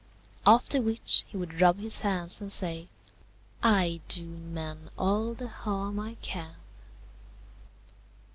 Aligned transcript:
After 0.47 0.81
which, 0.81 1.25
he 1.27 1.37
would 1.37 1.61
rub 1.61 1.77
his 1.77 2.01
hands 2.01 2.41
and 2.41 2.51
say, 2.51 2.87
"I 3.61 4.01
do 4.07 4.25
men 4.25 4.89
all 4.97 5.35
the 5.35 5.47
harm 5.47 5.99
I 5.99 6.15
can." 6.23 6.55